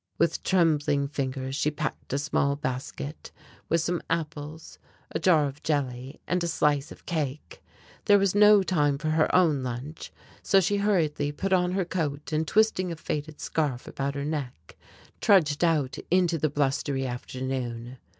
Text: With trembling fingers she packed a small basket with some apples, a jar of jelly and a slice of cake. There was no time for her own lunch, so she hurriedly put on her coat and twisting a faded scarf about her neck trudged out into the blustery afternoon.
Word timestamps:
With 0.17 0.41
trembling 0.41 1.07
fingers 1.09 1.55
she 1.55 1.69
packed 1.69 2.11
a 2.11 2.17
small 2.17 2.55
basket 2.55 3.31
with 3.69 3.81
some 3.81 4.01
apples, 4.09 4.79
a 5.11 5.19
jar 5.19 5.45
of 5.45 5.61
jelly 5.61 6.19
and 6.25 6.43
a 6.43 6.47
slice 6.47 6.91
of 6.91 7.05
cake. 7.05 7.61
There 8.05 8.17
was 8.17 8.33
no 8.33 8.63
time 8.63 8.97
for 8.97 9.11
her 9.11 9.29
own 9.35 9.61
lunch, 9.61 10.11
so 10.41 10.59
she 10.59 10.77
hurriedly 10.77 11.31
put 11.31 11.53
on 11.53 11.73
her 11.73 11.85
coat 11.85 12.33
and 12.33 12.47
twisting 12.47 12.91
a 12.91 12.95
faded 12.95 13.39
scarf 13.39 13.87
about 13.87 14.15
her 14.15 14.25
neck 14.25 14.75
trudged 15.21 15.63
out 15.63 15.99
into 16.09 16.39
the 16.39 16.49
blustery 16.49 17.05
afternoon. 17.05 17.99